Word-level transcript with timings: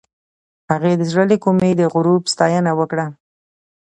هغې 0.71 0.93
د 0.99 1.01
زړه 1.11 1.23
له 1.31 1.37
کومې 1.43 1.71
د 1.75 1.81
غروب 1.93 2.23
ستاینه 2.33 2.71
هم 2.73 2.77
وکړه. 2.79 3.05